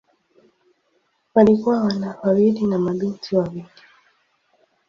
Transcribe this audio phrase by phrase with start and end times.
[1.35, 3.65] Walikuwa wana wawili na mabinti wawili.